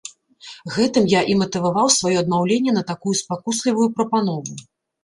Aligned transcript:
Гэтым 0.77 1.05
я 1.13 1.21
і 1.33 1.35
матываваў 1.43 1.93
сваё 1.99 2.15
адмаўленне 2.25 2.71
на 2.79 2.83
такую 2.91 3.13
спакуслівую 3.25 3.87
прапанову. 3.99 4.53